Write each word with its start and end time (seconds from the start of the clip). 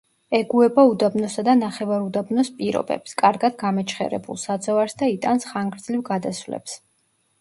ეგუება 0.35 0.83
უდაბნოსა 0.91 1.43
და 1.49 1.53
ნახევარუდაბნოს 1.59 2.49
პირობებს, 2.61 3.15
კარგად 3.21 3.59
გამეჩხერებულ 3.65 4.41
საძოვარს 4.47 4.97
და 5.03 5.11
იტანს 5.17 5.47
ხანგრძლივ 5.53 6.03
გადასვლებს. 6.13 6.75